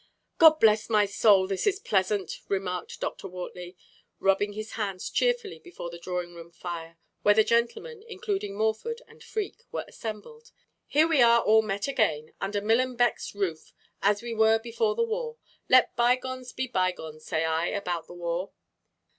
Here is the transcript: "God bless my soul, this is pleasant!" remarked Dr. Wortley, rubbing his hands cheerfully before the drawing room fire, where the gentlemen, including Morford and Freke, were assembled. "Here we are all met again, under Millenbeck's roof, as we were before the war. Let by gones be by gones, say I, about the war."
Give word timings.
"God 0.39 0.59
bless 0.59 0.89
my 0.89 1.05
soul, 1.05 1.45
this 1.45 1.67
is 1.67 1.77
pleasant!" 1.77 2.39
remarked 2.49 2.99
Dr. 2.99 3.27
Wortley, 3.27 3.77
rubbing 4.17 4.53
his 4.53 4.71
hands 4.71 5.11
cheerfully 5.11 5.59
before 5.59 5.91
the 5.91 5.99
drawing 5.99 6.33
room 6.33 6.49
fire, 6.51 6.97
where 7.21 7.35
the 7.35 7.43
gentlemen, 7.43 8.03
including 8.07 8.57
Morford 8.57 9.03
and 9.07 9.23
Freke, 9.23 9.61
were 9.71 9.85
assembled. 9.87 10.49
"Here 10.87 11.07
we 11.07 11.21
are 11.21 11.43
all 11.43 11.61
met 11.61 11.87
again, 11.87 12.33
under 12.41 12.61
Millenbeck's 12.61 13.35
roof, 13.35 13.73
as 14.01 14.23
we 14.23 14.33
were 14.33 14.57
before 14.57 14.95
the 14.95 15.03
war. 15.03 15.37
Let 15.69 15.95
by 15.95 16.15
gones 16.15 16.51
be 16.51 16.65
by 16.65 16.91
gones, 16.93 17.23
say 17.23 17.45
I, 17.45 17.67
about 17.67 18.07
the 18.07 18.15
war." 18.15 18.53